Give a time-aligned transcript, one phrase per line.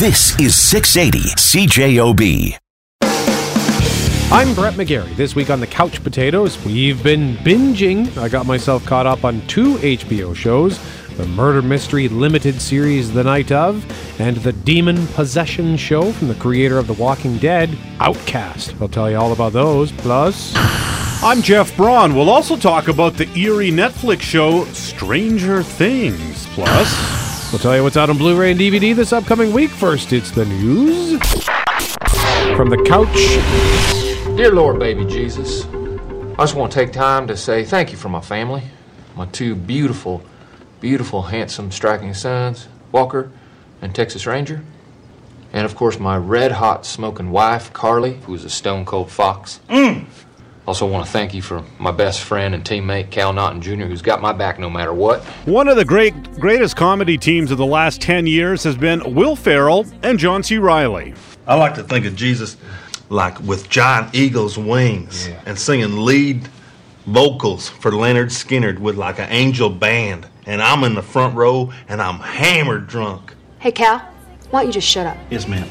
[0.00, 2.58] This is 680 CJOB.
[4.32, 5.14] I'm Brett McGarry.
[5.14, 8.18] This week on the Couch Potatoes, we've been binging.
[8.18, 10.80] I got myself caught up on two HBO shows
[11.16, 13.86] the Murder Mystery Limited series The Night of,
[14.20, 17.70] and the Demon Possession show from the creator of The Walking Dead,
[18.00, 18.74] Outcast.
[18.80, 19.92] I'll tell you all about those.
[19.92, 20.52] Plus,
[21.22, 22.16] I'm Jeff Braun.
[22.16, 26.46] We'll also talk about the eerie Netflix show Stranger Things.
[26.46, 29.70] Plus, we'll tell you what's out on Blu ray and DVD this upcoming week.
[29.70, 31.20] First, it's the news.
[32.56, 33.14] From the couch.
[34.36, 38.08] Dear Lord, baby Jesus, I just want to take time to say thank you for
[38.08, 38.62] my family,
[39.16, 40.22] my two beautiful,
[40.80, 43.30] beautiful, handsome, striking sons, Walker
[43.80, 44.62] and Texas Ranger.
[45.52, 49.60] And of course, my red hot smoking wife, Carly, who's a stone cold fox.
[49.68, 50.06] Mm.
[50.66, 54.00] Also, want to thank you for my best friend and teammate, Cal Naughton Jr., who's
[54.00, 55.22] got my back no matter what.
[55.46, 59.36] One of the great, greatest comedy teams of the last 10 years has been Will
[59.36, 60.56] Ferrell and John C.
[60.56, 61.12] Reilly.
[61.46, 62.56] I like to think of Jesus
[63.10, 65.38] like with giant eagle's wings Yeah.
[65.44, 66.48] and singing lead
[67.06, 70.26] vocals for Lynyrd Skynyrd with like an angel band.
[70.46, 73.34] And I'm in the front row and I'm hammered drunk.
[73.58, 73.98] Hey, Cal,
[74.50, 75.18] why don't you just shut up?
[75.28, 75.68] Yes, ma'am.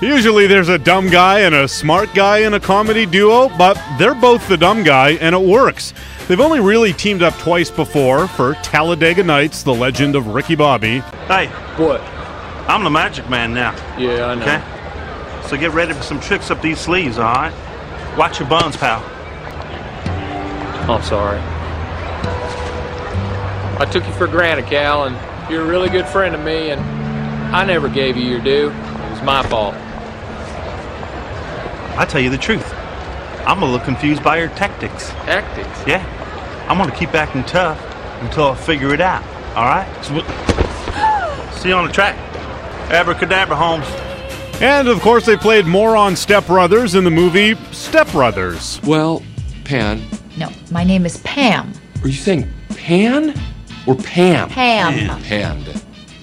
[0.00, 4.14] Usually there's a dumb guy and a smart guy in a comedy duo, but they're
[4.14, 5.92] both the dumb guy and it works.
[6.28, 11.00] They've only really teamed up twice before for Talladega Nights, The Legend of Ricky Bobby.
[11.26, 11.46] Hey,
[11.76, 12.00] What?
[12.68, 13.72] I'm the magic man now.
[13.98, 14.42] Yeah, I know.
[14.42, 15.48] Okay?
[15.48, 18.16] So get ready for some tricks up these sleeves, all right?
[18.18, 19.02] Watch your buns, pal.
[20.88, 21.38] I'm sorry.
[23.80, 25.16] I took you for granted, Cal, and
[25.50, 26.80] you're a really good friend of me, and
[27.56, 28.68] I never gave you your due.
[28.70, 29.74] It was my fault.
[31.98, 32.72] I tell you the truth.
[33.46, 35.08] I'm a little confused by your tactics.
[35.26, 35.86] Tactics.
[35.86, 36.04] Yeah.
[36.68, 37.80] I'm gonna keep acting tough
[38.22, 39.22] until I figure it out.
[39.56, 40.04] All right?
[40.04, 42.16] So we'll- See you on the track.
[42.90, 43.86] Abracadabra, Holmes.
[44.62, 48.80] And of course, they played moron stepbrothers in the movie Step Brothers.
[48.84, 49.22] Well,
[49.64, 50.02] Pan.
[50.36, 51.72] No, my name is Pam.
[52.02, 53.34] Are you saying Pan
[53.86, 54.48] or Pam?
[54.50, 55.20] Pam.
[55.22, 55.64] Pan.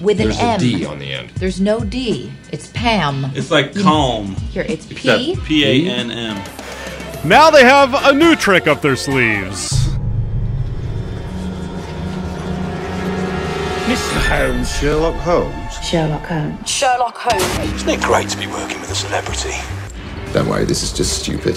[0.00, 0.56] With an There's M.
[0.56, 1.30] a D on the end.
[1.30, 2.30] There's no D.
[2.52, 3.26] It's Pam.
[3.34, 4.34] It's like calm.
[4.52, 4.94] Here, it's P.
[4.94, 6.36] Except- P A N M.
[7.24, 9.72] Now they have a new trick up their sleeves.
[13.86, 14.18] Mr.
[14.28, 15.74] Holmes, Sherlock Holmes.
[15.82, 16.68] Sherlock Holmes.
[16.68, 17.72] Sherlock Holmes.
[17.74, 19.54] Isn't it great to be working with a celebrity?
[20.32, 21.56] Don't worry, this is just stupid.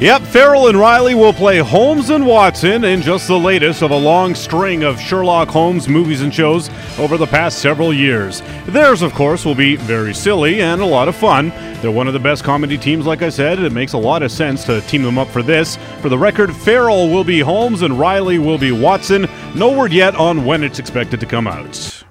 [0.00, 3.96] Yep, Ferrell and Reilly will play Holmes and Watson in just the latest of a
[3.96, 6.70] long string of Sherlock Holmes movies and shows
[7.00, 8.40] over the past several years.
[8.66, 11.48] Theirs, of course, will be very silly and a lot of fun.
[11.82, 13.58] They're one of the best comedy teams, like I said.
[13.58, 15.76] It makes a lot of sense to team them up for this.
[16.00, 19.26] For the record, Ferrell will be Holmes and Reilly will be Watson.
[19.56, 22.04] No word yet on when it's expected to come out.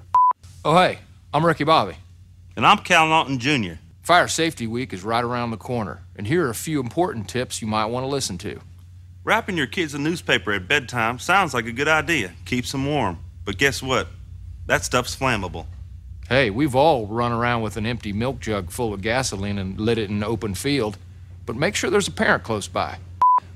[0.62, 0.98] Oh, hey,
[1.32, 1.96] I'm Ricky Bobby.
[2.54, 3.76] And I'm Cal Naughton Jr.
[4.08, 7.60] Fire Safety Week is right around the corner, and here are a few important tips
[7.60, 8.58] you might want to listen to.
[9.22, 12.32] Wrapping your kids a newspaper at bedtime sounds like a good idea.
[12.46, 13.18] Keeps them warm.
[13.44, 14.08] But guess what?
[14.64, 15.66] That stuff's flammable.
[16.26, 19.98] Hey, we've all run around with an empty milk jug full of gasoline and lit
[19.98, 20.96] it in an open field,
[21.44, 22.96] but make sure there's a parent close by.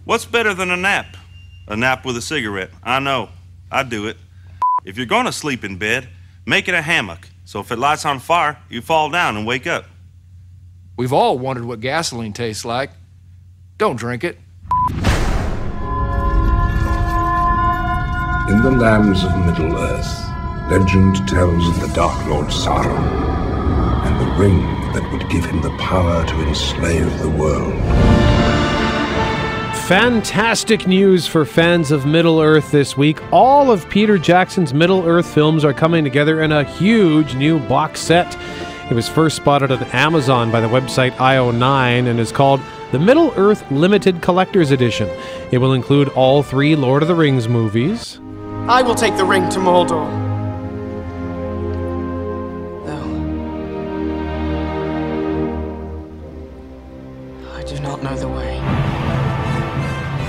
[0.04, 1.16] What's better than a nap?
[1.66, 2.72] A nap with a cigarette.
[2.82, 3.30] I know.
[3.70, 4.18] I do it.
[4.84, 6.10] If you're going to sleep in bed,
[6.44, 7.30] make it a hammock.
[7.46, 9.86] So if it lights on fire, you fall down and wake up.
[10.96, 12.90] We've all wondered what gasoline tastes like.
[13.78, 14.38] Don't drink it.
[18.50, 20.28] In the lands of Middle Earth,
[20.70, 23.32] legend tells of the Dark Lord Sauron
[24.04, 24.58] and the ring
[24.92, 27.72] that would give him the power to enslave the world.
[29.86, 33.20] Fantastic news for fans of Middle Earth this week.
[33.32, 38.00] All of Peter Jackson's Middle Earth films are coming together in a huge new box
[38.00, 38.36] set.
[38.90, 42.60] It was first spotted on Amazon by the website IO9 and is called
[42.90, 45.08] the Middle Earth Limited Collector's Edition.
[45.50, 48.20] It will include all three Lord of the Rings movies,
[48.68, 50.21] I will take the ring to Mordor.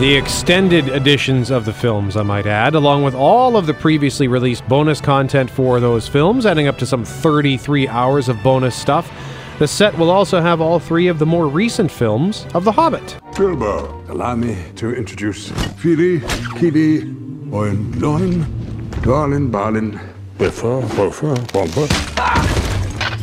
[0.03, 4.27] The extended editions of the films, I might add, along with all of the previously
[4.27, 9.09] released bonus content for those films, adding up to some 33 hours of bonus stuff.
[9.59, 13.17] The set will also have all three of the more recent films of The Hobbit.
[13.38, 16.19] Bilbo, allow me to introduce Fili,
[16.59, 17.03] Kili,
[17.53, 18.44] Oin, Gloin,
[19.03, 19.97] Dwalin, Balin,
[20.38, 21.88] Bifur, Bofur, Bombur,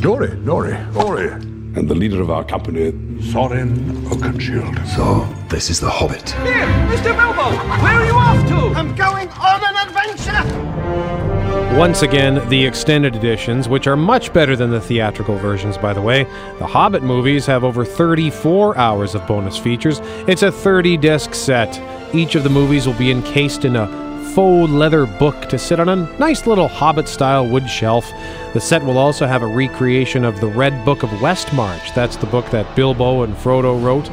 [0.01, 2.91] Dori, Nori, Ori, and the leader of our company,
[3.31, 3.75] Thorin
[4.07, 4.87] Oakenshield.
[4.95, 6.29] So, this is the Hobbit.
[6.29, 7.13] Here, Mr.
[7.13, 7.51] Bilbo,
[7.83, 8.79] where are you off to?
[8.79, 11.77] I'm going on an adventure.
[11.77, 16.01] Once again, the extended editions, which are much better than the theatrical versions, by the
[16.01, 16.23] way.
[16.59, 19.99] The Hobbit movies have over 34 hours of bonus features.
[20.25, 21.81] It's a 30 disc set.
[22.15, 23.87] Each of the movies will be encased in a
[24.33, 28.09] faux leather book to sit on a nice little Hobbit style wood shelf.
[28.53, 31.93] The set will also have a recreation of the Red Book of Westmarch.
[31.93, 34.09] That's the book that Bilbo and Frodo wrote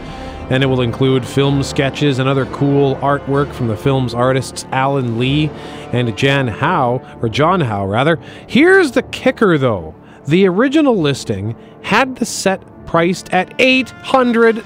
[0.50, 5.18] and it will include film sketches and other cool artwork from the film's artists Alan
[5.18, 5.50] Lee
[5.92, 8.18] and Jan Howe, or John Howe rather.
[8.46, 9.94] Here's the kicker though.
[10.26, 14.62] The original listing had the set priced at $800.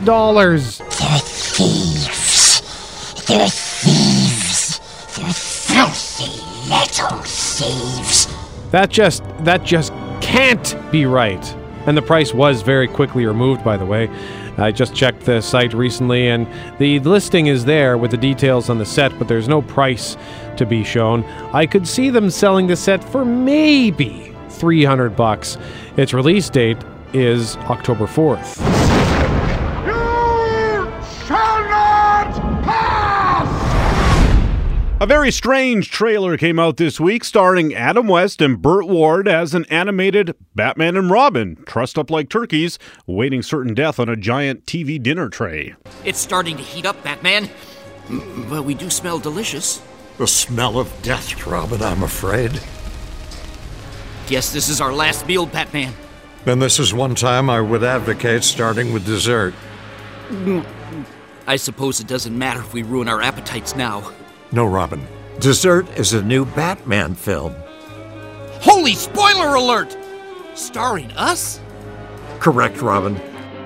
[0.78, 2.60] They're thieves.
[3.26, 4.78] They're thieves.
[5.16, 8.26] They're filthy little thieves.
[8.70, 11.56] That just that just can't be right.
[11.86, 14.08] And the price was very quickly removed by the way.
[14.58, 16.46] I just checked the site recently, and
[16.78, 20.16] the listing is there with the details on the set, but there's no price
[20.56, 21.24] to be shown.
[21.52, 25.58] I could see them selling the set for maybe 300 bucks.
[25.96, 26.78] Its release date
[27.12, 28.81] is October 4th.
[35.02, 39.52] A very strange trailer came out this week starring Adam West and Burt Ward as
[39.52, 44.64] an animated Batman and Robin, trussed up like turkeys, waiting certain death on a giant
[44.64, 45.74] TV dinner tray.
[46.04, 47.50] It's starting to heat up, Batman.
[48.06, 49.82] Mm, But we do smell delicious.
[50.18, 52.60] The smell of death, Robin, I'm afraid.
[54.28, 55.94] Guess this is our last meal, Batman.
[56.44, 59.52] Then this is one time I would advocate starting with dessert.
[61.48, 64.12] I suppose it doesn't matter if we ruin our appetites now.
[64.52, 65.06] No, Robin.
[65.40, 67.54] Dessert is a new Batman film.
[68.60, 69.96] Holy spoiler alert!
[70.54, 71.58] Starring us?
[72.38, 73.18] Correct, Robin.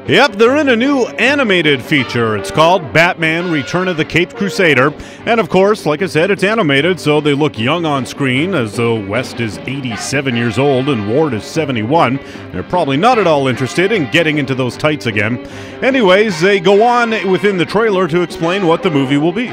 [0.06, 2.36] Yep, they're in a new animated feature.
[2.36, 4.94] It's called Batman Return of the Caped Crusader.
[5.26, 8.76] And of course, like I said, it's animated, so they look young on screen, as
[8.76, 12.20] though West is 87 years old and Ward is 71.
[12.52, 15.44] They're probably not at all interested in getting into those tights again.
[15.82, 19.52] Anyways, they go on within the trailer to explain what the movie will be.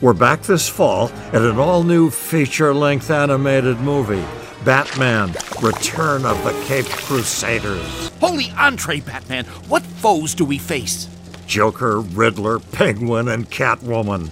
[0.00, 4.24] We're back this fall at an all new feature length animated movie
[4.64, 5.28] Batman
[5.62, 8.08] Return of the Caped Crusaders.
[8.20, 9.44] Holy entree, Batman!
[9.68, 11.08] What foes do we face?
[11.46, 14.30] Joker, Riddler, Penguin, and Catwoman.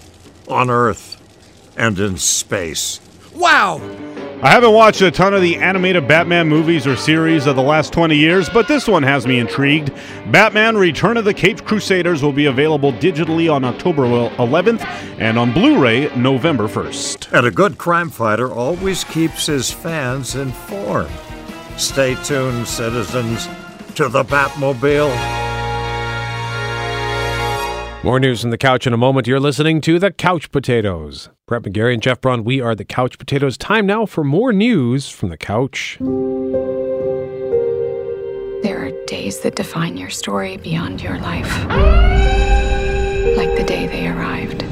[0.48, 1.20] On Earth
[1.76, 3.00] and in space.
[3.34, 3.78] Wow!
[4.44, 7.92] I haven't watched a ton of the animated Batman movies or series of the last
[7.92, 9.92] 20 years, but this one has me intrigued.
[10.32, 14.80] Batman Return of the Caped Crusaders will be available digitally on October 11th
[15.20, 17.32] and on Blu ray November 1st.
[17.32, 21.08] And a good crime fighter always keeps his fans informed.
[21.76, 23.46] Stay tuned, citizens,
[23.94, 25.41] to the Batmobile.
[28.04, 29.28] More news from the couch in a moment.
[29.28, 31.28] You're listening to the Couch Potatoes.
[31.46, 33.56] Brett McGarry and Jeff Braun, we are the Couch Potatoes.
[33.56, 35.98] Time now for more news from the couch.
[38.64, 41.48] There are days that define your story beyond your life.
[43.36, 44.62] Like the day they arrived.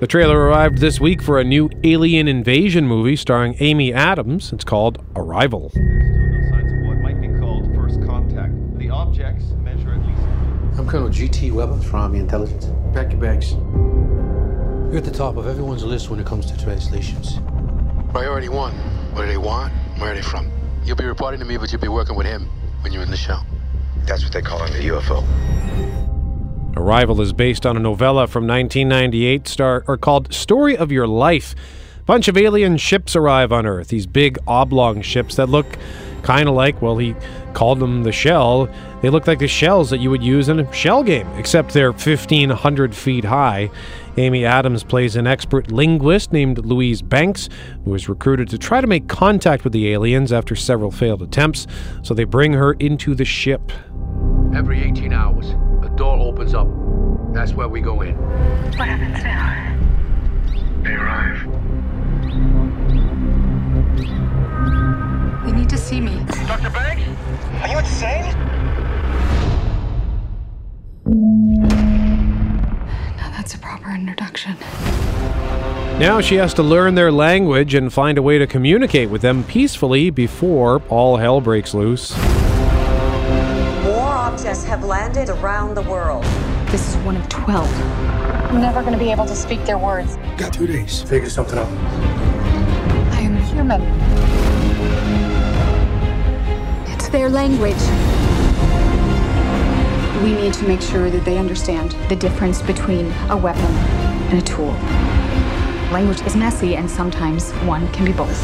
[0.00, 4.52] The trailer arrived this week for a new alien invasion movie starring Amy Adams.
[4.52, 5.72] It's called Arrival.
[10.90, 11.52] Colonel G.T.
[11.52, 12.66] Weber from Army Intelligence.
[12.92, 13.52] Pack your bags.
[13.52, 17.38] You're at the top of everyone's list when it comes to translations.
[18.10, 18.74] Priority one.
[19.12, 19.72] What do they want?
[19.98, 20.50] Where are they from?
[20.82, 22.48] You'll be reporting to me, but you'll be working with him
[22.80, 23.38] when you're in the show.
[23.98, 26.76] That's what they call him, the UFO.
[26.76, 31.54] Arrival is based on a novella from 1998 star, or called Story of Your Life.
[32.04, 35.78] Bunch of alien ships arrive on Earth, these big oblong ships that look
[36.24, 37.14] kind of like, well, he
[37.54, 38.68] called them the shell.
[39.02, 41.92] They look like the shells that you would use in a shell game, except they're
[41.92, 43.70] 1,500 feet high.
[44.16, 47.48] Amy Adams plays an expert linguist named Louise Banks,
[47.84, 51.66] who is recruited to try to make contact with the aliens after several failed attempts,
[52.02, 53.72] so they bring her into the ship.
[54.54, 55.50] Every 18 hours,
[55.84, 56.68] a door opens up.
[57.32, 58.16] That's where we go in.
[58.16, 59.49] What happens now?
[65.90, 66.24] See me.
[66.46, 66.70] Dr.
[66.70, 67.02] Banks?
[67.62, 68.22] Are you insane?
[73.16, 74.56] Now that's a proper introduction.
[75.98, 79.42] Now she has to learn their language and find a way to communicate with them
[79.42, 82.16] peacefully before all hell breaks loose.
[83.84, 86.22] War objects have landed around the world.
[86.70, 87.66] This is one of 12.
[88.52, 90.16] I'm never going to be able to speak their words.
[90.36, 91.02] Got two days.
[91.02, 91.66] Figure something out.
[93.12, 93.80] I am human.
[97.12, 97.74] Their language.
[100.22, 104.42] We need to make sure that they understand the difference between a weapon and a
[104.42, 104.70] tool.
[105.90, 108.40] Language is messy, and sometimes one can be both.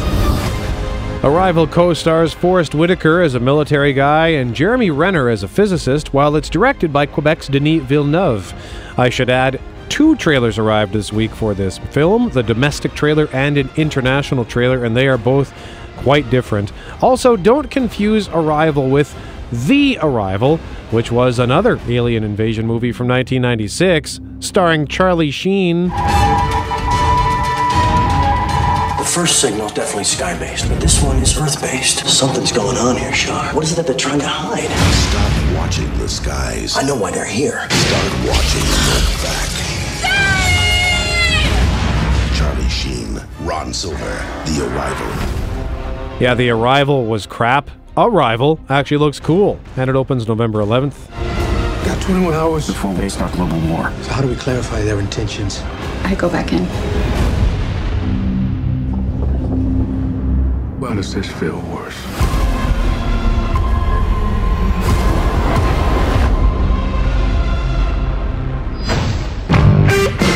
[1.22, 6.12] Arrival co stars Forest Whitaker as a military guy and Jeremy Renner as a physicist,
[6.12, 8.52] while it's directed by Quebec's Denis Villeneuve.
[8.98, 13.58] I should add, two trailers arrived this week for this film the domestic trailer and
[13.58, 15.54] an international trailer, and they are both
[15.96, 16.72] quite different.
[17.02, 19.14] Also, don't confuse Arrival with
[19.50, 20.58] The Arrival,
[20.90, 25.88] which was another alien invasion movie from 1996, starring Charlie Sheen.
[28.98, 32.06] The first signal's definitely sky-based, but this one is Earth-based.
[32.06, 33.52] Something's going on here, Shaw.
[33.54, 34.68] What is it that they're trying to hide?
[34.92, 36.76] Stop watching the skies.
[36.76, 37.66] I know why they're here.
[37.70, 39.50] Start watching and look back.
[42.36, 45.35] Charlie Sheen, Ron Silver, The Arrival.
[46.18, 47.70] Yeah, The Arrival was crap.
[47.94, 51.10] Arrival actually looks cool, and it opens November 11th.
[51.84, 53.92] Got 21 hours before we start global war.
[54.00, 55.60] So how do we clarify their intentions?
[56.04, 56.64] I go back in.
[60.80, 61.96] Why does this feel worse?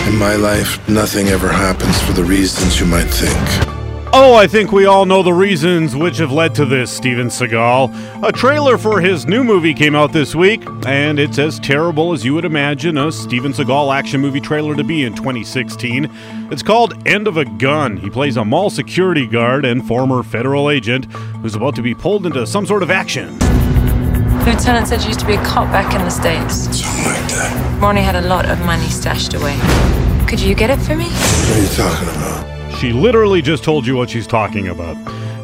[0.07, 3.80] In my life, nothing ever happens for the reasons you might think.
[4.13, 8.27] Oh, I think we all know the reasons which have led to this, Steven Seagal.
[8.27, 12.25] A trailer for his new movie came out this week, and it's as terrible as
[12.25, 16.11] you would imagine a Steven Seagal action movie trailer to be in 2016.
[16.51, 17.99] It's called End of a Gun.
[17.99, 21.05] He plays a mall security guard and former federal agent
[21.41, 23.39] who's about to be pulled into some sort of action.
[24.45, 26.77] Lieutenant said you used to be a cop back in the States.
[26.77, 27.79] Something like that.
[27.81, 29.57] Ronnie had a lot of money stashed away.
[30.27, 31.05] Could you get it for me?
[31.05, 32.50] What are you talking about?
[32.81, 34.97] She literally just told you what she's talking about.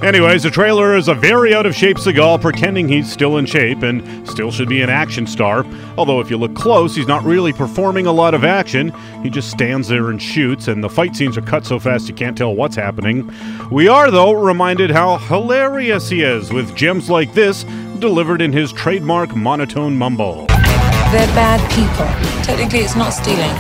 [0.03, 3.83] Anyways, the trailer is a very out of shape Seagal pretending he's still in shape
[3.83, 5.67] and still should be an action star.
[5.99, 8.91] Although, if you look close, he's not really performing a lot of action.
[9.23, 12.15] He just stands there and shoots, and the fight scenes are cut so fast you
[12.15, 13.31] can't tell what's happening.
[13.71, 17.65] We are, though, reminded how hilarious he is with gems like this
[17.99, 20.47] delivered in his trademark monotone mumble.
[20.47, 22.07] They're bad people.
[22.43, 23.51] Technically, it's not stealing.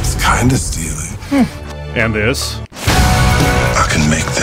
[0.00, 1.46] It's kind of stealing.
[1.94, 2.60] And this.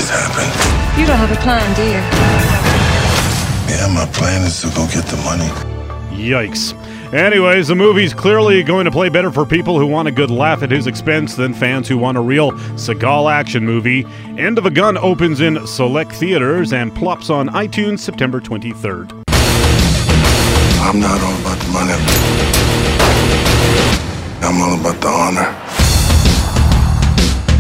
[0.10, 1.00] I can this happen.
[1.00, 2.02] You don't have a plan, do you?
[3.70, 5.50] Yeah, my plan is to go get the money.
[6.16, 6.74] Yikes.
[7.14, 10.62] Anyways, the movie's clearly going to play better for people who want a good laugh
[10.62, 14.06] at his expense than fans who want a real Seagal action movie.
[14.38, 19.24] End of a Gun opens in select theaters and plops on iTunes September 23rd.
[20.82, 21.94] I'm not all about the money.
[24.42, 25.56] I'm all about the honor.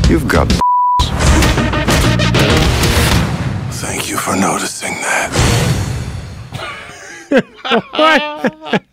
[0.09, 0.66] You've got.
[3.97, 5.33] Thank you for noticing that.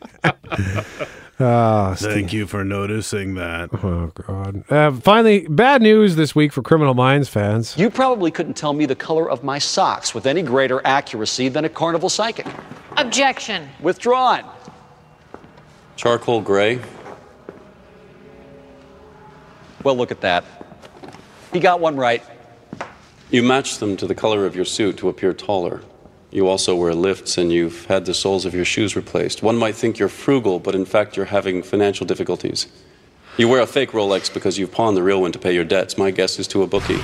[1.41, 3.69] Ah, Thank you for noticing that.
[3.83, 4.65] Oh, God.
[4.71, 7.77] Uh, finally, bad news this week for Criminal Minds fans.
[7.77, 11.65] You probably couldn't tell me the color of my socks with any greater accuracy than
[11.65, 12.47] a carnival psychic.
[12.97, 13.69] Objection.
[13.81, 14.45] Withdrawn.
[15.97, 16.81] Charcoal gray.
[19.83, 20.45] Well, look at that.
[21.53, 22.23] He got one right.
[23.35, 25.81] You match them to the color of your suit to appear taller.
[26.31, 29.43] You also wear lifts and you've had the soles of your shoes replaced.
[29.43, 32.69] One might think you're frugal, but in fact, you're having financial difficulties.
[33.37, 35.99] You wear a fake Rolex because you've pawned the real one to pay your debts.
[35.99, 37.01] My guess is to a bookie.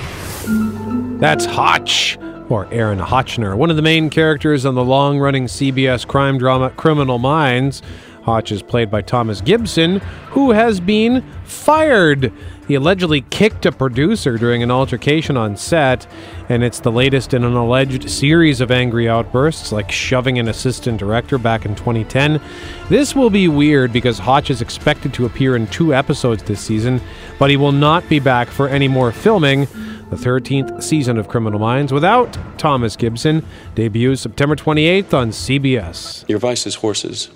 [1.19, 6.07] That's Hotch, or Aaron Hotchner, one of the main characters on the long running CBS
[6.07, 7.81] crime drama Criminal Minds.
[8.23, 9.99] Hotch is played by Thomas Gibson,
[10.29, 12.31] who has been fired.
[12.67, 16.07] He allegedly kicked a producer during an altercation on set,
[16.47, 20.99] and it's the latest in an alleged series of angry outbursts, like shoving an assistant
[20.99, 22.39] director back in 2010.
[22.87, 27.01] This will be weird because Hotch is expected to appear in two episodes this season,
[27.39, 29.67] but he will not be back for any more filming.
[30.11, 36.27] The 13th season of Criminal Minds without Thomas Gibson debuts September 28th on CBS.
[36.27, 37.29] Your vice is horses.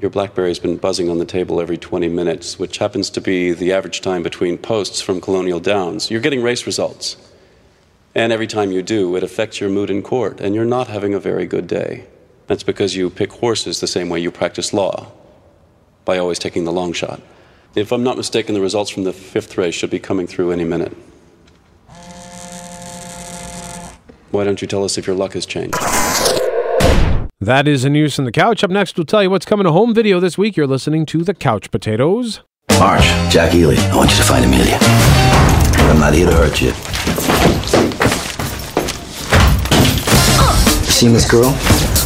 [0.00, 3.72] Your Blackberry's been buzzing on the table every 20 minutes, which happens to be the
[3.72, 6.10] average time between posts from Colonial Downs.
[6.10, 7.16] You're getting race results.
[8.14, 11.12] And every time you do, it affects your mood in court, and you're not having
[11.12, 12.06] a very good day.
[12.46, 15.12] That's because you pick horses the same way you practice law,
[16.06, 17.20] by always taking the long shot.
[17.74, 20.64] If I'm not mistaken, the results from the fifth race should be coming through any
[20.64, 20.96] minute.
[24.30, 25.76] Why don't you tell us if your luck has changed?
[27.42, 28.62] That is the news from the couch.
[28.62, 30.56] Up next, we'll tell you what's coming to home video this week.
[30.56, 32.40] You're listening to The Couch Potatoes.
[32.78, 34.78] March, Jack Ely, I want you to find Amelia.
[35.90, 36.68] I'm not here to hurt you.
[36.68, 36.74] You
[40.92, 41.50] Seen this girl?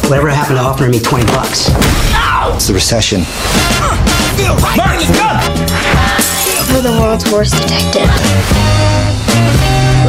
[0.09, 1.69] Whatever happened to offering me 20 bucks?
[2.55, 3.19] It's the recession.
[6.73, 8.09] You're the world's worst detective.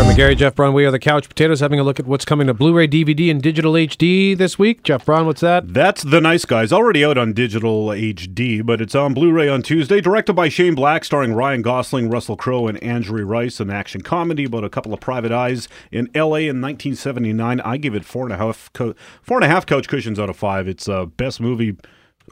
[0.05, 0.75] Brett Gary, Jeff Braun.
[0.75, 3.43] We are the Couch Potatoes, having a look at what's coming to Blu-ray, DVD, and
[3.43, 4.85] digital HD this week.
[4.85, 5.75] Jeff Braun, what's that?
[5.75, 10.00] That's The Nice Guys, already out on digital HD, but it's on Blu-ray on Tuesday.
[10.00, 13.59] Directed by Shane Black, starring Ryan Gosling, Russell Crowe, and Angourie Rice.
[13.59, 16.43] An action comedy about a couple of private eyes in L.A.
[16.43, 17.61] in 1979.
[17.62, 20.31] I give it four and a half, co- four and a half couch cushions out
[20.31, 20.69] of five.
[20.69, 21.76] It's uh, best movie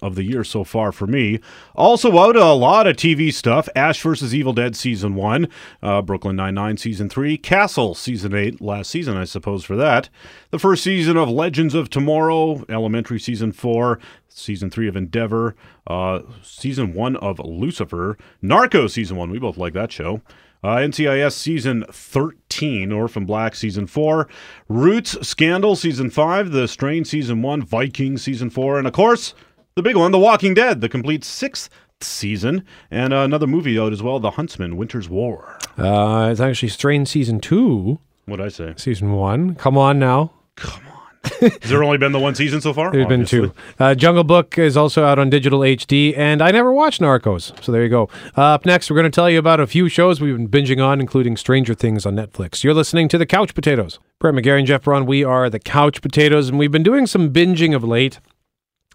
[0.03, 1.41] of the year so far for me.
[1.75, 4.35] Also out a lot of TV stuff: Ash vs.
[4.35, 5.49] Evil Dead season one,
[5.83, 10.09] uh, Brooklyn Nine Nine season three, Castle season eight, last season I suppose for that.
[10.51, 13.99] The first season of Legends of Tomorrow, Elementary season four,
[14.29, 19.31] season three of Endeavor, uh, season one of Lucifer, Narco season one.
[19.31, 20.23] We both like that show.
[20.65, 24.27] Uh, NCIS season 13, Orphan Black season 4,
[24.69, 29.35] Roots Scandal season 5, The Strain season 1, Vikings season 4, and of course,
[29.77, 31.69] the big one, The Walking Dead, the complete sixth
[32.01, 35.59] season, and uh, another movie out as well, The Huntsman, Winter's War.
[35.77, 37.99] Uh, it's actually Strain Season 2.
[38.25, 38.73] What'd I say?
[38.79, 39.57] Season 1.
[39.57, 40.33] Come on now.
[40.57, 40.93] Come on.
[41.41, 42.91] Has there only been the one season so far?
[42.93, 43.53] There's been two.
[43.79, 47.71] Uh, Jungle Book is also out on digital HD, and I never watched Narcos, so
[47.73, 48.09] there you go.
[48.35, 50.83] Uh, up next, we're going to tell you about a few shows we've been binging
[50.83, 52.65] on, including Stranger Things on Netflix.
[52.65, 53.99] You're listening to The Couch Potatoes.
[54.21, 57.31] Brett McGarry and Jeff Braun, we are The Couch Potatoes, and we've been doing some
[57.33, 58.21] binging of late.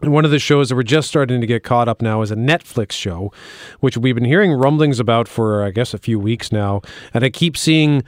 [0.04, 2.36] One of the shows that we're just starting to get caught up now is a
[2.36, 3.32] Netflix show,
[3.82, 6.82] which we've been hearing rumblings about for, I guess, a few weeks now.
[7.14, 8.04] And I keep seeing,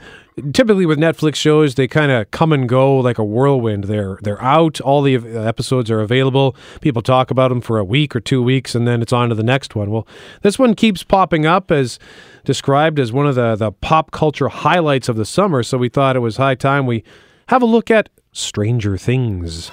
[0.52, 3.84] typically with Netflix shows, they kind of come and go like a whirlwind.
[3.84, 6.56] They're they're out, all the episodes are available.
[6.80, 9.36] People talk about them for a week or two weeks, and then it's on to
[9.36, 9.90] the next one.
[9.92, 10.06] Well,
[10.42, 12.00] this one keeps popping up as
[12.44, 15.62] described as one of the the pop culture highlights of the summer.
[15.62, 17.04] So we thought it was high time we
[17.48, 19.70] have a look at Stranger Things.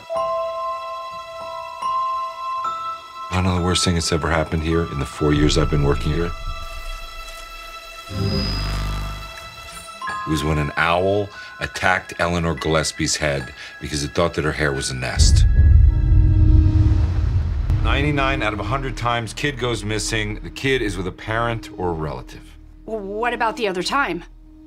[3.31, 5.85] I know the worst thing that's ever happened here in the four years I've been
[5.85, 6.31] working here.
[10.27, 11.29] It was when an owl
[11.61, 15.45] attacked Eleanor Gillespie's head because it thought that her hair was a nest.
[17.85, 20.35] 99 out of 100 times, kid goes missing.
[20.43, 22.57] The kid is with a parent or a relative.
[22.83, 24.25] What about the other time?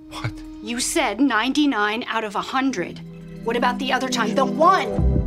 [0.09, 0.33] What?
[0.63, 3.01] You said 99 out of 100.
[3.45, 4.35] What about the other time?
[4.35, 5.24] The one!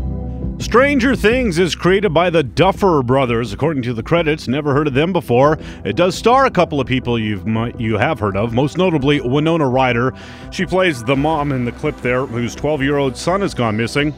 [0.67, 4.49] Stranger Things is created by the Duffer Brothers, according to the credits.
[4.49, 5.57] Never heard of them before.
[5.85, 7.47] It does star a couple of people you've
[7.79, 10.11] you have heard of, most notably Winona Ryder.
[10.51, 14.13] She plays the mom in the clip there, whose 12-year-old son has gone missing.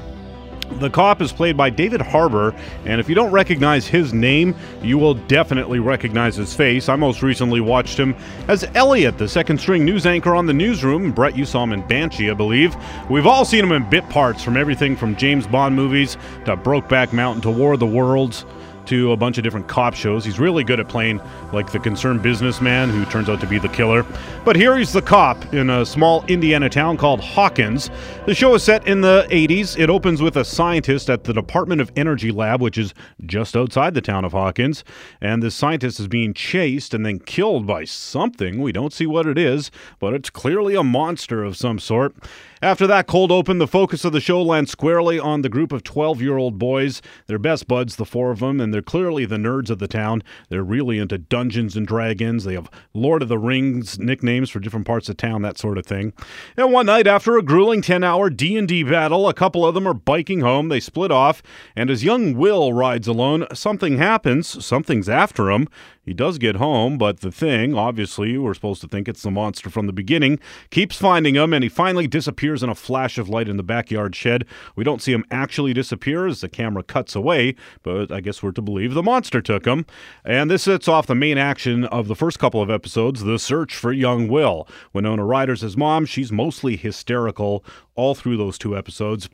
[0.80, 4.98] The cop is played by David Harbour, and if you don't recognize his name, you
[4.98, 6.90] will definitely recognize his face.
[6.90, 8.16] I most recently watched him
[8.48, 11.12] as Elliot, the second string news anchor on the newsroom.
[11.12, 12.76] Brett, you saw him in Banshee, I believe.
[13.10, 17.14] We've all seen him in bit parts from everything from James Bond movies to Brokeback
[17.14, 18.46] Mountain to War of the Worlds
[18.90, 20.26] to a bunch of different cop shows.
[20.26, 21.22] He's really good at playing
[21.54, 24.04] like the concerned businessman who turns out to be the killer.
[24.44, 27.92] But here he's the cop in a small Indiana town called Hawkins.
[28.26, 29.78] The show is set in the 80s.
[29.80, 33.94] It opens with a scientist at the Department of Energy lab, which is just outside
[33.94, 34.84] the town of Hawkins.
[35.22, 38.60] And this scientist is being chased and then killed by something.
[38.60, 42.16] We don't see what it is, but it's clearly a monster of some sort.
[42.62, 45.82] After that cold open, the focus of the show lands squarely on the group of
[45.82, 47.02] 12 year old boys.
[47.28, 50.24] They're best buds, the four of them, and they're clearly the nerds of the town.
[50.50, 52.44] They're really into Dungeons and Dragons.
[52.44, 55.86] They have Lord of the Rings nicknames for different parts of town, that sort of
[55.86, 56.12] thing.
[56.58, 59.94] And one night, after a grueling 10 hour D&D battle, a couple of them are
[59.94, 60.68] biking home.
[60.68, 61.42] They split off,
[61.78, 64.66] and as young Will rides alone, something happens.
[64.66, 65.70] Something's after him.
[66.10, 69.70] He does get home, but the thing, obviously, we're supposed to think it's the monster
[69.70, 70.40] from the beginning,
[70.72, 74.16] keeps finding him, and he finally disappears in a flash of light in the backyard
[74.16, 74.44] shed.
[74.76, 78.54] We don't see him actually disappear as the camera cuts away, but I guess we're
[78.54, 79.86] to believe the monster took him.
[80.26, 83.76] And this sets off the main action of the first couple of episodes the search
[83.76, 84.68] for young Will.
[84.94, 86.08] Winona Ryder's his mom.
[86.08, 89.30] She's mostly hysterical all through those two episodes.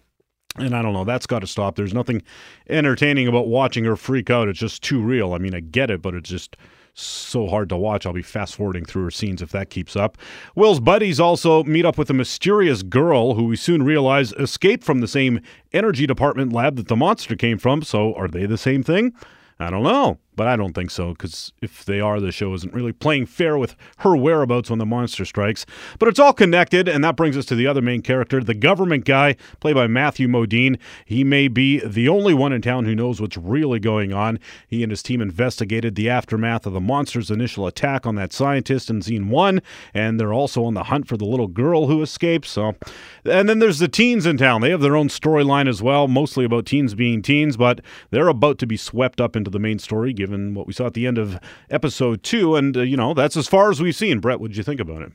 [0.57, 1.75] And I don't know, that's got to stop.
[1.75, 2.21] There's nothing
[2.69, 4.47] entertaining about watching her freak out.
[4.47, 5.33] It's just too real.
[5.33, 6.55] I mean, I get it, but it's just
[6.93, 8.05] so hard to watch.
[8.05, 10.17] I'll be fast forwarding through her scenes if that keeps up.
[10.55, 15.01] Will's buddies also meet up with a mysterious girl who we soon realize escaped from
[15.01, 15.41] the same
[15.73, 17.81] energy department lab that the monster came from.
[17.81, 19.13] So are they the same thing?
[19.59, 22.73] I don't know, but I don't think so because if they are, the show isn't
[22.73, 25.65] really playing fair with her whereabouts when the monster strikes.
[25.99, 29.05] But it's all connected, and that brings us to the other main character, the government
[29.05, 30.77] guy, played by Matthew Modine.
[31.05, 34.39] He may be the only one in town who knows what's really going on.
[34.67, 38.89] He and his team investigated the aftermath of the monster's initial attack on that scientist
[38.89, 39.61] in Scene 1,
[39.93, 42.47] and they're also on the hunt for the little girl who escaped.
[42.47, 42.75] So,
[43.23, 44.61] And then there's the teens in town.
[44.61, 48.57] They have their own storyline as well, mostly about teens being teens, but they're about
[48.59, 51.17] to be swept up into the main story, given what we saw at the end
[51.17, 52.55] of episode two.
[52.55, 54.19] And, uh, you know, that's as far as we've seen.
[54.19, 55.11] Brett, what did you think about it?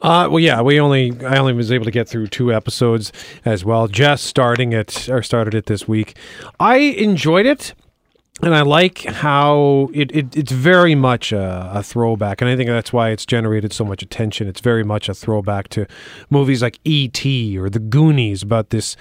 [0.00, 3.12] Uh, well, yeah, we only I only was able to get through two episodes
[3.44, 3.86] as well.
[3.86, 6.16] Just starting it or started it this week.
[6.58, 7.74] I enjoyed it.
[8.42, 12.70] And I like how it, it it's very much a, a throwback, and I think
[12.70, 14.48] that's why it's generated so much attention.
[14.48, 15.84] It's very much a throwback to
[16.30, 17.58] movies like E.T.
[17.58, 18.96] or The Goonies about this,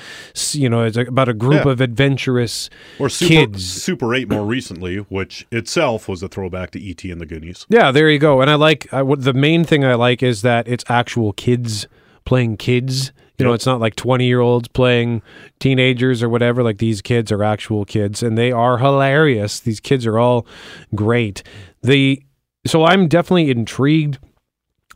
[0.51, 1.71] you know, it's about a group Yeah.
[1.71, 3.65] of adventurous Or Super, kids.
[3.81, 7.09] Super 8 more recently, which itself was a throwback to E.T.
[7.09, 7.65] and the Goonies.
[7.69, 8.41] Yeah, there you go.
[8.41, 11.87] And I like I, what the main thing I like is that it's actual kids
[12.25, 13.13] playing kids.
[13.39, 15.21] You know, it's not like 20 year olds playing
[15.59, 16.61] teenagers or whatever.
[16.61, 19.59] Like these kids are actual kids and they are hilarious.
[19.59, 20.45] These kids are all
[20.93, 21.41] great.
[21.81, 22.21] The
[22.67, 24.19] so I'm definitely intrigued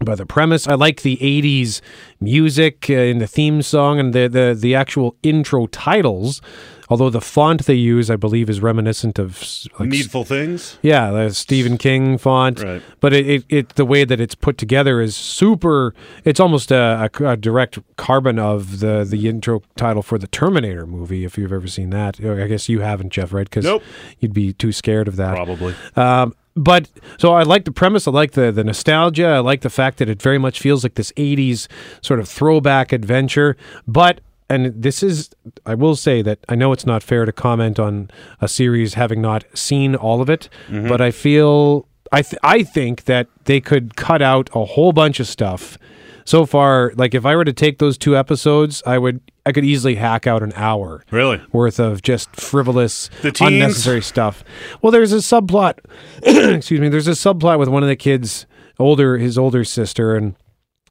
[0.03, 0.67] by the premise.
[0.67, 1.79] I like the 80s
[2.19, 6.41] music uh, in the theme song and the, the the actual intro titles.
[6.89, 9.41] Although the font they use, I believe, is reminiscent of
[9.79, 10.77] like Needful Things?
[10.81, 12.61] yeah, the Stephen King font.
[12.61, 12.81] Right.
[12.99, 15.93] But it, it, it the way that it's put together is super.
[16.23, 20.85] It's almost a, a, a direct carbon of the the intro title for the Terminator
[20.85, 21.25] movie.
[21.25, 23.49] If you've ever seen that, I guess you haven't, Jeff, right?
[23.49, 23.83] Because Nope.
[24.19, 25.35] you'd be too scared of that.
[25.35, 25.75] Probably.
[25.95, 28.07] Um, but so I like the premise.
[28.07, 29.25] I like the the nostalgia.
[29.27, 31.67] I like the fact that it very much feels like this '80s
[32.01, 33.57] sort of throwback adventure.
[33.87, 34.21] But
[34.53, 35.29] and this is,
[35.65, 38.09] I will say that I know it's not fair to comment on
[38.41, 40.87] a series having not seen all of it, Mm-hmm.
[40.87, 45.19] but I feel I th- I think that they could cut out a whole bunch
[45.19, 45.77] of stuff.
[46.25, 49.65] So far, like if I were to take those two episodes, I would I could
[49.65, 51.41] easily hack out an hour Really?
[51.51, 53.09] worth of just frivolous,
[53.41, 54.41] unnecessary stuff.
[54.81, 55.79] Well, there's a subplot.
[56.23, 56.87] excuse me.
[56.87, 58.45] There's a subplot with one of the kids,
[58.79, 60.35] older his older sister, and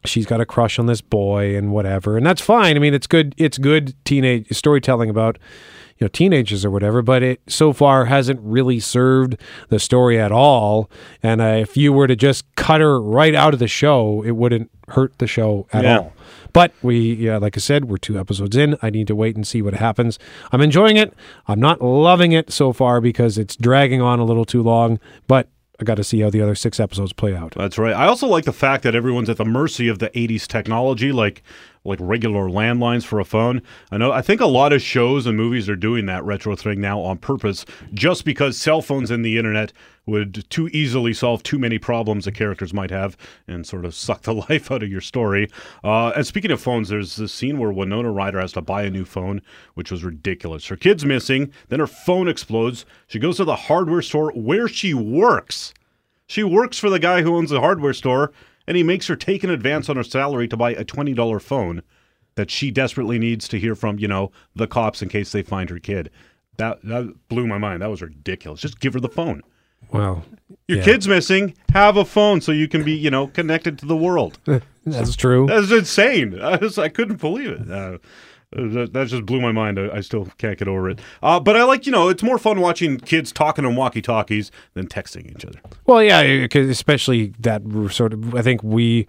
[0.05, 2.77] she's got a crush on this boy and whatever, and that's fine.
[2.77, 3.35] I mean, it's good.
[3.37, 5.39] It's good teenage storytelling about
[5.99, 9.37] you know teenagers or whatever, but it so far hasn't really served
[9.69, 10.91] the story at all.
[11.23, 14.33] And uh, if you were to just cut her right out of the show, it
[14.33, 15.99] wouldn't hurt the show at Yeah.
[15.99, 16.13] all.
[16.53, 18.77] But we, yeah, like I said, we're two episodes in.
[18.83, 20.19] I need to wait and see what happens.
[20.51, 21.15] I'm enjoying it.
[21.49, 25.49] I'm not loving it so far because it's dragging on a little too long, but
[25.83, 27.55] I got to see how the other six episodes play out.
[27.57, 27.93] That's right.
[27.93, 31.43] I also like the fact that everyone's at the mercy of the 80s technology, like
[31.85, 33.63] like regular landlines for a phone.
[33.91, 34.13] I know.
[34.13, 37.19] I think a lot of shows and movies are doing that retro thing now on
[37.19, 39.73] purpose, just because cell phones and the internet
[40.07, 43.17] would too easily solve too many problems the characters might have
[43.47, 45.49] and sort of suck the life out of your story.
[45.83, 48.91] Uh, and speaking of phones, there's this scene where Winona Ryder has to buy a
[48.91, 49.43] new phone,
[49.75, 50.67] which was ridiculous.
[50.67, 52.85] Her kid's missing, then her phone explodes.
[53.07, 55.75] She goes to the hardware store where she works.
[56.27, 58.33] She works for the guy who owns the hardware store,
[58.73, 61.83] and he makes her take an advance on her salary to buy a $20 phone
[62.37, 65.69] that she desperately needs to hear from, you know, the cops in case they find
[65.69, 66.11] her kid.
[66.57, 67.83] That, that blew my mind.
[67.83, 68.61] That was ridiculous.
[68.63, 69.43] Just give her the phone.
[69.93, 70.23] Wow.
[70.69, 70.85] Your Yeah.
[70.85, 71.55] kid's missing.
[71.75, 74.39] Have a phone so you can be, you know, connected to the world.
[74.87, 75.45] That's true.
[75.49, 76.41] That's insane.
[76.41, 77.71] I, just, I couldn't believe it.
[77.71, 77.99] Uh,
[78.55, 79.79] that, that just blew my mind.
[79.79, 81.01] I, I still can't get over it.
[81.23, 84.51] Uh, but I like, you know, it's more fun watching kids talking on walkie talkies
[84.75, 85.59] than texting each other.
[85.87, 88.35] Well, yeah, 'cause especially that sort of.
[88.35, 89.07] I think we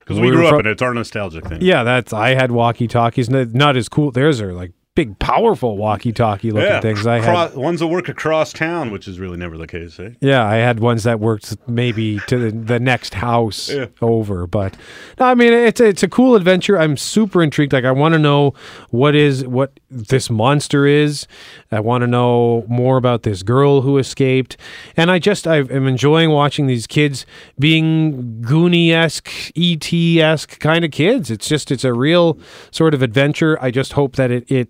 [0.00, 0.72] Because we were grew up in it.
[0.72, 1.62] It's our nostalgic thing.
[1.62, 2.12] Yeah, that's.
[2.12, 3.28] I had walkie talkies.
[3.30, 4.10] Not as cool.
[4.10, 7.06] Theirs are like big, powerful walkie talkie looking things.
[7.06, 7.54] I cro- had.
[7.54, 10.10] ones that work across town, which is really never the case, eh?
[10.20, 13.86] Yeah, I had ones that worked maybe to the, the next house Yeah.
[14.02, 14.76] over, but
[15.18, 16.78] no, I mean it's a, it's a cool adventure.
[16.78, 17.72] I'm super intrigued.
[17.72, 18.52] Like I want to know
[18.90, 21.26] what is what this monster is.
[21.70, 24.58] I want to know more about this girl who escaped,
[24.94, 27.24] and I just I am enjoying watching these kids
[27.58, 29.90] being Goonie esque, ET
[30.22, 31.30] esque kind of kids.
[31.30, 32.38] It's just it's a real
[32.70, 33.56] sort of adventure.
[33.62, 34.68] I just hope that it it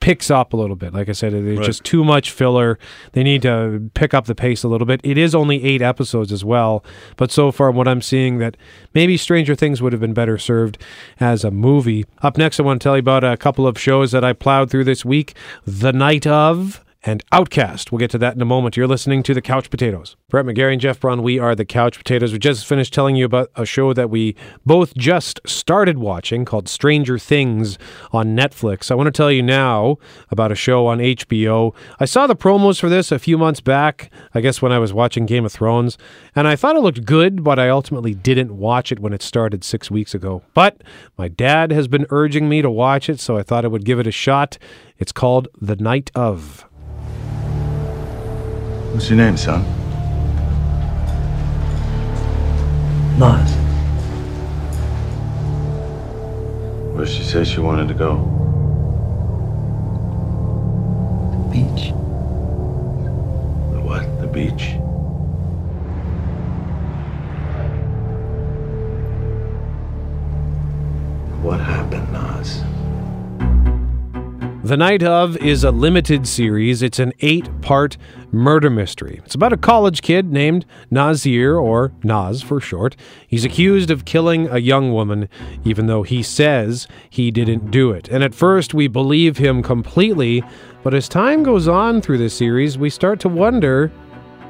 [0.00, 0.92] picks up a little bit.
[0.94, 1.64] Like I said, it's Right.
[1.66, 2.78] just too much filler.
[3.12, 5.00] They need to pick up the pace a little bit.
[5.02, 6.84] It is only eight episodes as well,
[7.16, 8.56] but so far, what I'm seeing that
[8.94, 10.78] maybe Stranger Things would have been better served
[11.20, 12.04] as a movie.
[12.22, 14.70] Up next, I want to tell you about a couple of shows that I plowed
[14.70, 15.34] through this week:
[15.66, 16.83] The Night of.
[17.06, 17.92] And Outcast.
[17.92, 18.78] We'll get to that in a moment.
[18.78, 20.16] You're listening to the Couch Potatoes.
[20.30, 22.32] Brett McGarry and Jeff Braun, we are the Couch Potatoes.
[22.32, 26.66] We just finished telling you about a show that we both just started watching called
[26.66, 27.76] Stranger Things
[28.12, 28.90] on Netflix.
[28.90, 29.98] I want to tell you now
[30.30, 31.74] about a show on HBO.
[32.00, 34.94] I saw the promos for this a few months back, I guess when I was
[34.94, 35.98] watching Game of Thrones,
[36.34, 39.62] and I thought it looked good, but I ultimately didn't watch it when it started
[39.62, 40.42] six weeks ago.
[40.54, 40.82] But
[41.18, 43.98] my dad has been urging me to watch it, so I thought I would give
[43.98, 44.56] it a shot.
[44.98, 46.64] It's called The Night of.
[48.94, 49.64] What's your name, son?
[53.18, 53.50] Mars.
[56.94, 58.18] Where she said she wanted to go.
[61.32, 61.88] The beach.
[63.72, 64.20] The what?
[64.20, 64.76] The Beach.
[71.42, 72.62] What happened, Nas?
[74.64, 76.80] The Night of is a limited series.
[76.80, 77.98] It's an eight part
[78.32, 79.20] murder mystery.
[79.22, 82.96] It's about a college kid named Nasir, or Nas for short.
[83.28, 85.28] He's accused of killing a young woman,
[85.66, 88.08] even though he says he didn't do it.
[88.08, 90.42] And at first, we believe him completely,
[90.82, 93.92] but as time goes on through the series, we start to wonder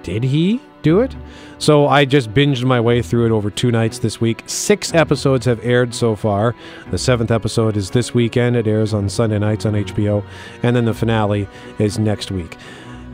[0.04, 1.16] did he do it?
[1.58, 4.42] So I just binged my way through it over two nights this week.
[4.46, 6.54] Six episodes have aired so far.
[6.90, 8.56] The seventh episode is this weekend.
[8.56, 10.24] It airs on Sunday nights on HBO.
[10.62, 12.56] And then the finale is next week.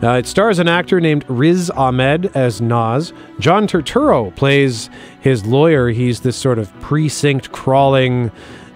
[0.03, 3.12] Uh, it stars an actor named Riz Ahmed as Nas.
[3.38, 4.88] John Turturro plays
[5.20, 5.90] his lawyer.
[5.90, 8.31] He's this sort of precinct crawling.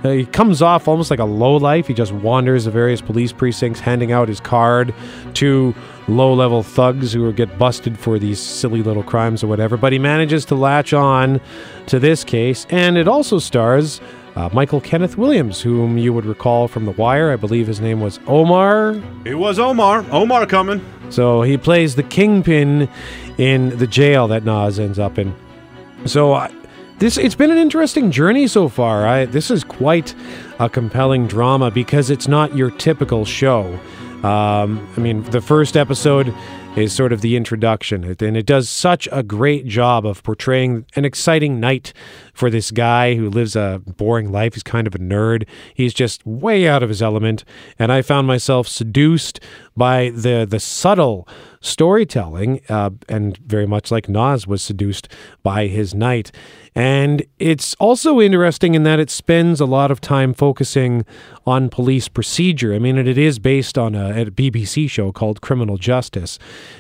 [0.05, 1.87] Uh, he comes off almost like a low life.
[1.87, 4.95] He just wanders the various police precincts, handing out his card
[5.35, 5.75] to
[6.09, 9.77] low level thugs who get busted for these silly little crimes or whatever.
[9.77, 11.41] But he manages to latch on
[11.87, 14.01] to this case, and it also stars
[14.37, 17.31] uh, Michael Kenneth Williams, whom you would recall from The Wire.
[17.31, 19.01] I believe his name was Omar.
[19.25, 20.05] It was Omar.
[20.11, 20.85] Omar coming.
[21.11, 22.89] So he plays the kingpin
[23.39, 25.35] in the jail that Nas ends up in.
[26.07, 26.49] So uh,
[26.99, 29.07] this it's been an interesting journey so far.
[29.07, 30.15] I, this is quite
[30.59, 33.79] a compelling drama because it's not your typical show.
[34.25, 36.35] Um, I mean, the first episode
[36.77, 41.05] is sort of the introduction, and it does such a great job of portraying an
[41.05, 41.93] exciting night
[42.35, 44.55] for this guy who lives a boring life.
[44.55, 45.47] He's kind of a nerd.
[45.73, 47.45] He's just way out of his element,
[47.79, 49.41] and I found myself seduced
[49.77, 51.27] by the the subtle
[51.61, 55.09] storytelling, uh, and very much like Nas was seduced
[55.43, 56.31] by his night.
[56.75, 61.07] And it's also interesting in that it spends a lot of time focusing
[61.47, 62.75] on police procedure.
[62.75, 66.39] I mean, it is based on a, a BBC show called Criminal Justice,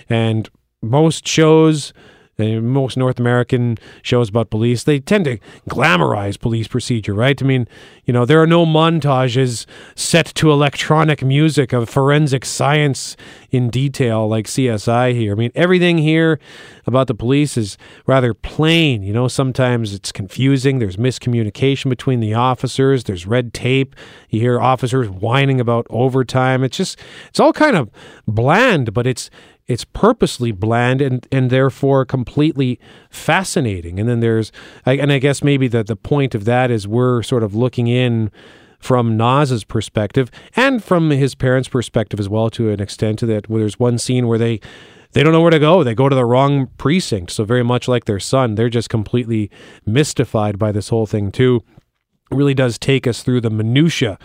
[0.08, 0.50] and
[0.82, 1.94] most shows
[2.38, 7.40] most North American shows about police, they tend to glamorize police procedure, right?
[7.40, 7.68] I mean,
[8.04, 13.16] you know, there are no montages set to electronic music of forensic science
[13.50, 15.32] in detail like CSI here.
[15.32, 16.38] I mean, everything here
[16.86, 19.02] about the police is rather plain.
[19.02, 20.78] You know, sometimes it's confusing.
[20.78, 23.94] There's miscommunication between the officers, there's red tape.
[24.28, 26.64] You hear officers whining about overtime.
[26.64, 27.90] It's just, it's all kind of
[28.26, 29.30] bland, but it's,
[29.66, 32.78] it's purposely bland and and therefore completely
[33.10, 33.98] fascinating.
[33.98, 34.52] And then there's
[34.84, 38.30] and I guess maybe the the point of that is we're sort of looking in
[38.78, 43.48] from Nas's perspective and from his parents' perspective as well to an extent to that
[43.48, 44.60] where there's one scene where they
[45.12, 45.82] they don't know where to go.
[45.82, 47.30] They go to the wrong precinct.
[47.30, 49.50] So very much like their son, they're just completely
[49.86, 51.62] mystified by this whole thing too.
[52.30, 54.18] It really does take us through the minutia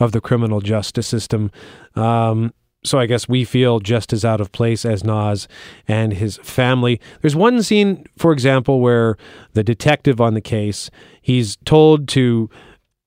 [0.00, 1.50] of the criminal justice system.
[1.94, 2.52] Um,
[2.84, 5.46] so I guess we feel just as out of place as Nas
[5.86, 7.00] and his family.
[7.20, 9.16] There's one scene, for example, where
[9.52, 10.90] the detective on the case,
[11.20, 12.50] he's told to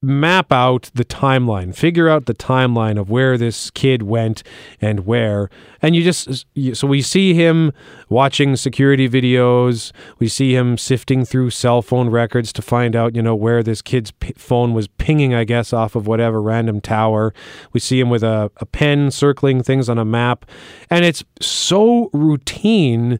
[0.05, 4.43] map out the timeline, figure out the timeline of where this kid went
[4.79, 5.49] and where.
[5.81, 7.73] And you just, so we see him
[8.07, 9.91] watching security videos.
[10.19, 13.81] We see him sifting through cell phone records to find out, you know, where this
[13.81, 17.33] kid's p- phone was pinging, I guess, off of whatever random tower.
[17.73, 20.45] We see him with a, a pen circling things on a map.
[20.89, 23.19] And it's so routine,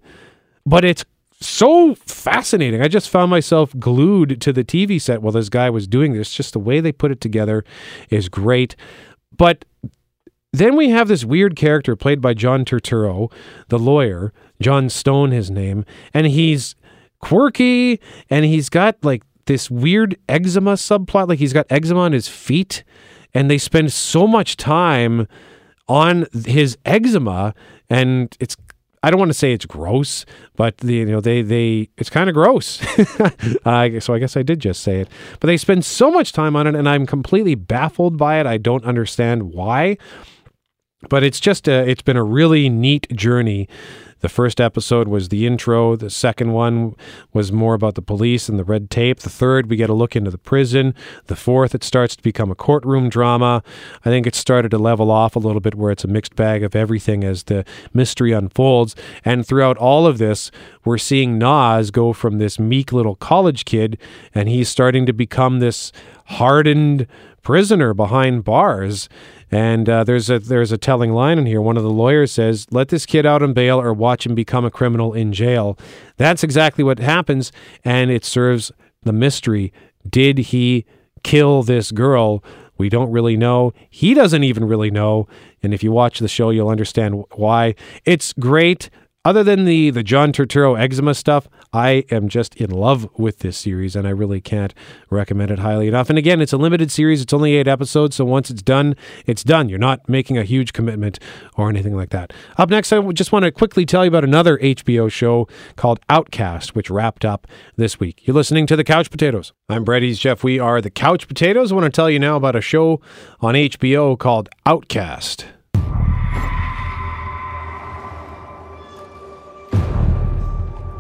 [0.65, 1.04] but it's
[1.41, 2.82] so fascinating.
[2.82, 6.34] I just found myself glued to the TV set while this guy was doing this.
[6.34, 7.63] Just the way they put it together
[8.10, 8.76] is great.
[9.36, 9.65] But
[10.54, 13.32] then we have this weird character played by John Turturro,
[13.67, 16.76] the lawyer, John Stone, his name, and he's
[17.19, 21.28] quirky and he's got like this weird eczema subplot.
[21.28, 22.84] Like he's got eczema on his feet,
[23.34, 25.28] and they spend so much time
[25.88, 27.54] on his eczema,
[27.89, 28.56] and it's
[29.06, 32.28] I don't want to say it's gross, but the, you know they they it's kind
[32.28, 32.82] of gross.
[33.63, 35.10] uh, so I guess I did just say it.
[35.39, 38.48] But they spend so much time on it, and I'm completely baffled by it.
[38.48, 39.98] I don't understand why.
[41.08, 43.70] But it's just a, it's been a really neat journey
[44.26, 45.96] the first episode was the intro.
[45.96, 46.96] The second one
[47.32, 49.20] was more about the police and the red tape.
[49.20, 50.96] The third, we get a look into the prison.
[51.28, 53.62] The fourth, it starts to become a courtroom drama.
[54.04, 56.64] I think it started to level off a little bit where it's a mixed bag
[56.64, 58.96] of everything as the mystery unfolds.
[59.24, 60.50] And throughout all of this,
[60.84, 63.96] we're seeing Nas go from this meek little college kid
[64.34, 65.92] and he's starting to become this
[66.26, 67.08] hardened
[67.42, 69.08] prisoner behind bars.
[69.52, 71.62] And uh, there's a there's a telling line in here.
[71.62, 74.66] One of the lawyers says, "Let this kid out on bail, or watch him become
[74.66, 75.78] a criminal in jail."
[76.18, 77.52] That's exactly what happens,
[77.84, 78.72] and it serves
[79.04, 79.72] the mystery.
[80.10, 80.86] Did he
[81.24, 82.44] kill this girl?
[82.78, 83.72] We don't really know.
[83.90, 85.28] He doesn't even really know.
[85.64, 87.76] And if you watch the show, you'll understand why.
[88.04, 88.90] It's great.
[89.26, 93.58] Other than the the John Turturro eczema stuff, I am just in love with this
[93.58, 94.74] series, and I really can't
[95.10, 96.10] recommend it highly enough.
[96.10, 99.44] And again, it's a limited series; it's only eight episodes, so once it's done, it's
[99.44, 99.68] done.
[99.68, 101.20] You're not making a huge commitment
[101.56, 102.32] or anything like that.
[102.58, 106.76] Up next, I just want to quickly tell you about another HBO show called Outcast,
[106.76, 108.28] which wrapped up this week.
[108.28, 109.52] You're listening to the Couch Potatoes.
[109.68, 110.44] I'm Brady's Jeff.
[110.44, 111.72] We are the Couch Potatoes.
[111.72, 113.02] I want to tell you now about a show
[113.42, 115.48] on HBO called Outcast.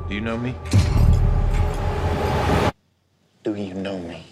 [0.07, 0.53] Do you know me?
[3.43, 4.23] Do you know me?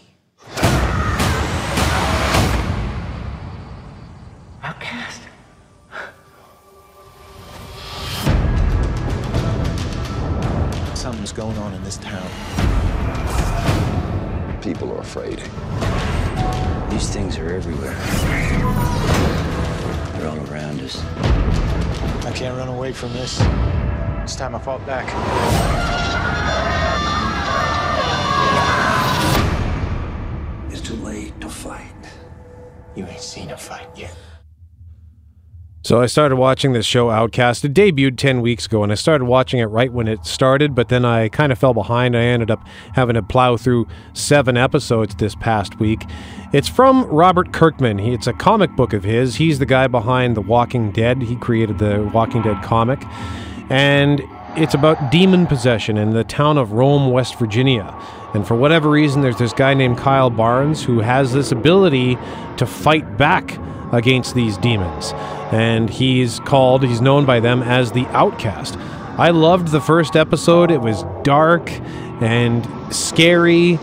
[4.62, 5.22] Outcast.
[10.94, 12.30] Something's going on in this town.
[14.62, 15.40] People are afraid.
[16.92, 17.96] These things are everywhere.
[20.20, 21.04] They're all around us.
[22.26, 23.42] I can't run away from this.
[24.24, 25.06] It's time I fought back.
[30.72, 31.92] It's too late to fight.
[32.96, 34.16] You ain't seen a fight yet.
[35.84, 37.66] So I started watching this show Outcast.
[37.66, 40.88] It debuted 10 weeks ago, and I started watching it right when it started, but
[40.88, 42.16] then I kind of fell behind.
[42.16, 46.06] I ended up having to plow through seven episodes this past week.
[46.54, 47.98] It's from Robert Kirkman.
[47.98, 49.36] He, it's a comic book of his.
[49.36, 51.24] He's the guy behind The Walking Dead.
[51.24, 53.04] He created the Walking Dead comic.
[53.70, 54.22] And
[54.56, 57.94] it's about demon possession in the town of Rome, West Virginia.
[58.34, 62.18] And for whatever reason, there's this guy named Kyle Barnes who has this ability
[62.58, 63.58] to fight back
[63.92, 65.14] against these demons.
[65.52, 68.76] And he's called, he's known by them as the Outcast.
[69.18, 70.72] I loved the first episode.
[70.72, 71.70] It was dark
[72.22, 73.80] and scary.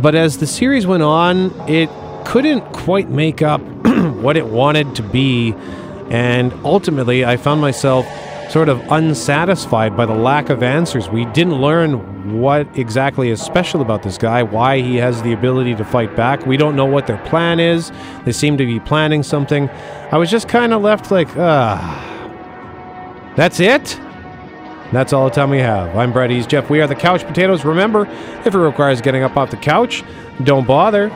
[0.00, 1.90] But as the series went on, it
[2.24, 3.60] couldn't quite make up
[4.20, 5.54] what it wanted to be.
[6.10, 8.06] And ultimately, I found myself
[8.50, 11.08] sort of unsatisfied by the lack of answers.
[11.08, 15.76] We didn't learn what exactly is special about this guy, why he has the ability
[15.76, 16.44] to fight back.
[16.46, 17.92] We don't know what their plan is.
[18.24, 19.70] They seem to be planning something.
[20.10, 22.06] I was just kind of left like, ah.
[23.36, 23.98] That's it?
[24.92, 25.96] That's all the time we have.
[25.96, 26.68] I'm Brett East Jeff.
[26.68, 27.64] We are the Couch Potatoes.
[27.64, 28.06] Remember,
[28.44, 30.02] if it requires getting up off the couch,
[30.42, 31.10] don't bother.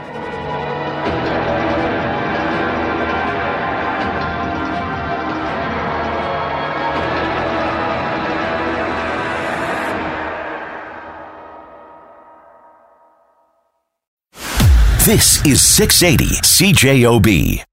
[15.04, 17.64] This is 680 CJOB.